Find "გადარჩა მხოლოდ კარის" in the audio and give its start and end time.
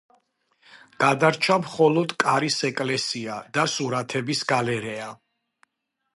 1.03-2.57